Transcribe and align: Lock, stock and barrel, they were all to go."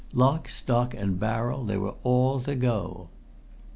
Lock, 0.13 0.49
stock 0.49 0.95
and 0.95 1.19
barrel, 1.19 1.63
they 1.63 1.77
were 1.77 1.93
all 2.01 2.39
to 2.39 2.55
go." 2.55 3.09